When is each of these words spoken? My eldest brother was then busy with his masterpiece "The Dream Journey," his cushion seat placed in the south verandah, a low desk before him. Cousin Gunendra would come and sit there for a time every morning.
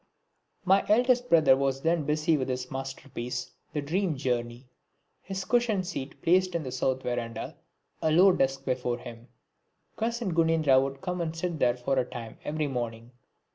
My 0.65 0.83
eldest 0.89 1.29
brother 1.29 1.55
was 1.55 1.81
then 1.83 2.05
busy 2.07 2.35
with 2.35 2.49
his 2.49 2.71
masterpiece 2.71 3.51
"The 3.71 3.83
Dream 3.83 4.17
Journey," 4.17 4.65
his 5.21 5.45
cushion 5.45 5.83
seat 5.83 6.19
placed 6.23 6.55
in 6.55 6.63
the 6.63 6.71
south 6.71 7.03
verandah, 7.03 7.55
a 8.01 8.09
low 8.11 8.31
desk 8.31 8.65
before 8.65 8.97
him. 8.97 9.27
Cousin 9.97 10.33
Gunendra 10.33 10.81
would 10.81 11.01
come 11.01 11.21
and 11.21 11.35
sit 11.35 11.59
there 11.59 11.77
for 11.77 11.99
a 11.99 12.05
time 12.09 12.39
every 12.43 12.65
morning. 12.65 13.11